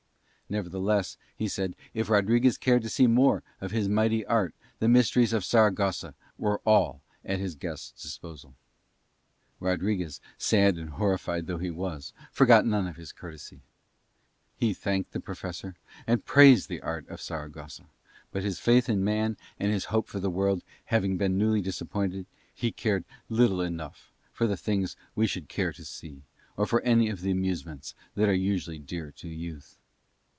[0.51, 5.31] Nevertheless, he said, if Rodriguez cared to see more of his mighty art the mysteries
[5.31, 8.53] of Saragossa were all at his guest's disposal.
[9.61, 13.61] Rodriguez, sad and horrified though he was, forgot none of his courtesy.
[14.57, 17.85] He thanked the Professor and praised the art of Saragossa,
[18.33, 22.25] but his faith in man and his hope for the world having been newly disappointed,
[22.53, 26.23] he cared little enough for the things we should care to see
[26.57, 29.77] or for any of the amusements that are usually dear to youth.